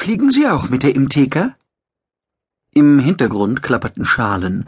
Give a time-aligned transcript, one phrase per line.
[0.00, 1.56] Fliegen Sie auch mit der Imteka?
[2.72, 4.66] Im Hintergrund klapperten Schalen.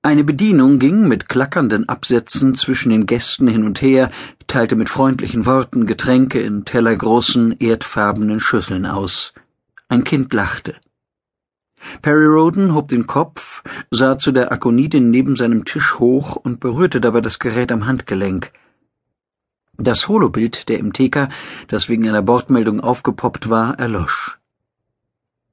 [0.00, 4.10] Eine Bedienung ging mit klackernden Absätzen zwischen den Gästen hin und her,
[4.46, 9.34] teilte mit freundlichen Worten Getränke in tellergroßen, erdfarbenen Schüsseln aus.
[9.88, 10.76] Ein Kind lachte.
[12.00, 17.02] Perry Roden hob den Kopf, sah zu der Akonidin neben seinem Tisch hoch und berührte
[17.02, 18.50] dabei das Gerät am Handgelenk.
[19.76, 21.28] Das Holobild der MTK,
[21.68, 24.39] das wegen einer Bordmeldung aufgepoppt war, erlosch.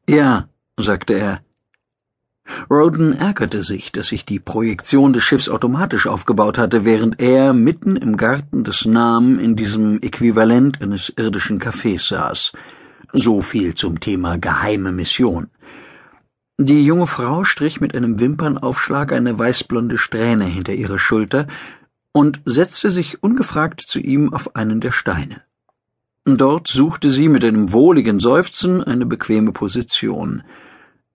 [0.09, 0.47] Ja,
[0.79, 1.41] sagte er.
[2.69, 7.97] Roden ärgerte sich, dass sich die Projektion des Schiffs automatisch aufgebaut hatte, während er mitten
[7.97, 12.53] im Garten des Nam in diesem Äquivalent eines irdischen Cafés saß.
[13.11, 15.49] So viel zum Thema geheime Mission.
[16.57, 21.47] Die junge Frau strich mit einem Wimpernaufschlag eine weißblonde Strähne hinter ihre Schulter
[22.13, 25.43] und setzte sich ungefragt zu ihm auf einen der Steine.
[26.35, 30.43] Dort suchte sie mit einem wohligen Seufzen eine bequeme Position.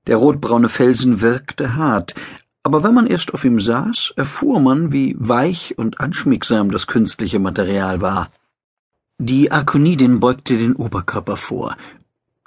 [0.07, 2.15] Der rotbraune Felsen wirkte hart,
[2.63, 7.39] aber wenn man erst auf ihm saß, erfuhr man, wie weich und anschmiegsam das künstliche
[7.39, 8.31] Material war.
[9.19, 11.77] Die Akonidin beugte den Oberkörper vor.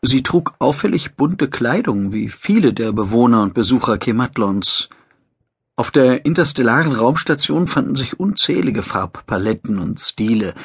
[0.01, 4.89] Sie trug auffällig bunte Kleidung, wie viele der Bewohner und Besucher Kematlons.
[5.75, 10.55] Auf der interstellaren Raumstation fanden sich unzählige Farbpaletten und Stile.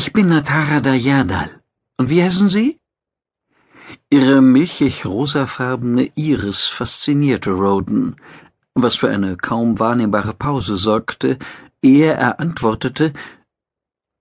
[0.00, 1.50] Ich bin Natara Dayadal.
[1.98, 2.80] Und wie heißen Sie?
[4.08, 8.16] Ihre milchig-rosafarbene Iris faszinierte Roden,
[8.72, 11.38] was für eine kaum wahrnehmbare Pause sorgte,
[11.82, 13.12] ehe er antwortete,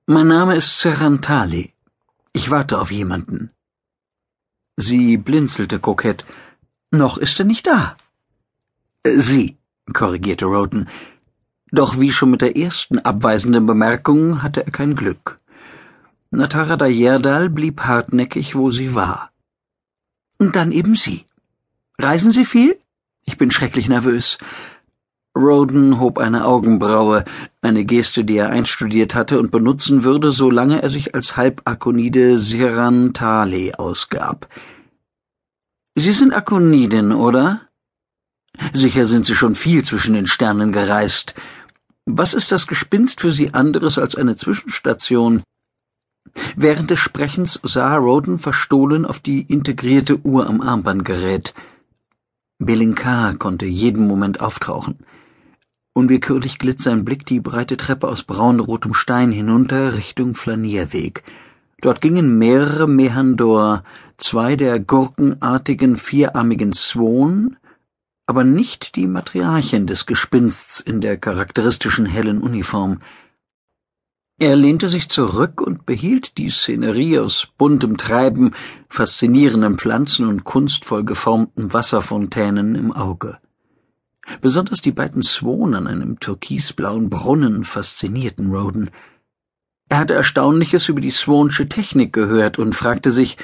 [0.06, 1.74] Mein Name ist Serrantali.
[2.34, 3.52] Ich warte auf jemanden.
[4.76, 6.26] Sie blinzelte kokett.
[6.92, 7.96] Noch ist er nicht da.
[9.06, 9.56] Sie
[9.94, 10.90] korrigierte Roden.
[11.72, 15.39] Doch wie schon mit der ersten abweisenden Bemerkung hatte er kein Glück.
[16.32, 19.32] Natara Dayerdal blieb hartnäckig, wo sie war.
[20.38, 21.26] Und dann eben Sie.
[21.98, 22.80] Reisen Sie viel?
[23.26, 24.38] Ich bin schrecklich nervös.
[25.36, 27.26] Roden hob eine Augenbraue,
[27.62, 33.78] eine Geste, die er einstudiert hatte und benutzen würde, solange er sich als Halbakonide Sirantale
[33.80, 34.48] ausgab.
[35.96, 37.62] Sie sind Akonidin, oder?
[38.74, 41.36] Sicher sind Sie schon viel zwischen den Sternen gereist.
[42.06, 45.44] Was ist das Gespinst für Sie anderes als eine Zwischenstation?
[46.56, 51.54] Während des Sprechens sah Roden verstohlen auf die integrierte Uhr am Armbandgerät.
[52.58, 55.00] Belinkar konnte jeden Moment auftauchen.
[55.94, 61.24] Unwillkürlich glitt sein Blick die breite Treppe aus braunrotem Stein hinunter Richtung Flanierweg.
[61.82, 63.84] Dort gingen mehrere Mehandor,
[64.18, 67.58] zwei der gurkenartigen vierarmigen Swan,
[68.26, 73.00] aber nicht die Matriarchin des Gespinsts in der charakteristischen hellen Uniform.
[74.40, 78.56] Er lehnte sich zurück und behielt die Szenerie aus buntem Treiben,
[78.88, 83.38] faszinierenden Pflanzen und kunstvoll geformten Wasserfontänen im Auge.
[84.40, 88.92] Besonders die beiden Swan an einem türkisblauen Brunnen faszinierten Roden.
[89.90, 93.36] Er hatte Erstaunliches über die Swansche Technik gehört und fragte sich,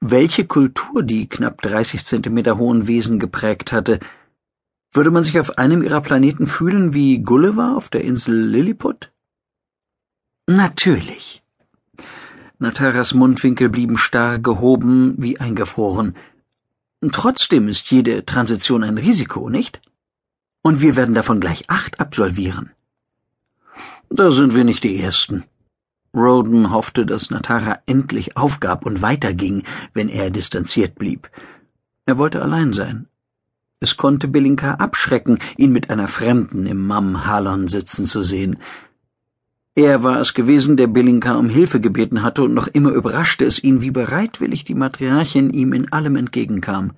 [0.00, 3.98] welche Kultur die knapp 30 Zentimeter hohen Wesen geprägt hatte–
[4.94, 9.10] würde man sich auf einem ihrer Planeten fühlen wie Gulliver auf der Insel Lilliput?
[10.46, 11.42] Natürlich.
[12.58, 16.16] Nataras Mundwinkel blieben starr gehoben wie eingefroren.
[17.12, 19.80] Trotzdem ist jede Transition ein Risiko, nicht?
[20.62, 22.70] Und wir werden davon gleich acht absolvieren.
[24.08, 25.44] Da sind wir nicht die Ersten.
[26.14, 31.28] Roden hoffte, dass Natara endlich aufgab und weiterging, wenn er distanziert blieb.
[32.06, 33.08] Er wollte allein sein,
[33.84, 38.56] es konnte Belinka abschrecken, ihn mit einer Fremden im Mam Halon sitzen zu sehen.
[39.76, 43.62] Er war es gewesen, der Belinka um Hilfe gebeten hatte, und noch immer überraschte es
[43.62, 46.92] ihn, wie bereitwillig die Matriarchin ihm in allem entgegenkam.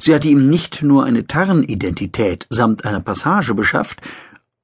[0.00, 4.00] Sie hatte ihm nicht nur eine Tarnidentität samt einer Passage beschafft,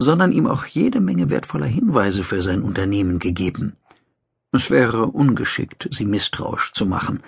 [0.00, 3.76] sondern ihm auch jede Menge wertvoller Hinweise für sein Unternehmen gegeben.
[4.50, 7.22] Es wäre ungeschickt, sie misstrauisch zu machen.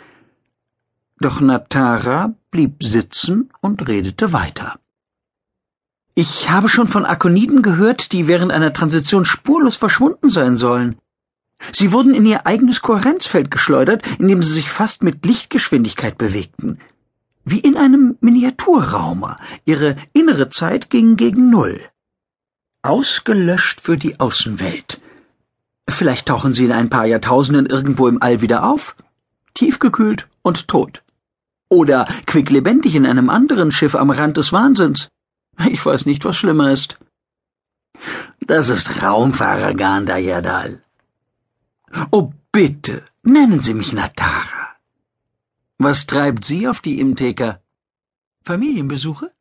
[1.20, 4.80] Doch Natara blieb sitzen und redete weiter.
[6.16, 10.96] Ich habe schon von Akoniden gehört, die während einer Transition spurlos verschwunden sein sollen.
[11.72, 16.78] Sie wurden in ihr eigenes Kohärenzfeld geschleudert, indem sie sich fast mit Lichtgeschwindigkeit bewegten.
[17.44, 19.38] Wie in einem Miniaturraumer.
[19.64, 21.80] Ihre innere Zeit ging gegen Null.
[22.82, 25.00] Ausgelöscht für die Außenwelt.
[25.88, 28.94] Vielleicht tauchen sie in ein paar Jahrtausenden irgendwo im All wieder auf.
[29.54, 31.02] Tiefgekühlt und tot.
[31.68, 35.08] Oder quicklebendig in einem anderen Schiff am Rand des Wahnsinns.
[35.68, 36.98] Ich weiß nicht, was schlimmer ist.
[38.40, 40.82] Das ist Raumfahrer Gandayadal.
[42.10, 44.76] Oh, bitte, nennen Sie mich Natara.
[45.78, 47.60] Was treibt Sie auf die Imtheka?
[48.44, 49.32] Familienbesuche?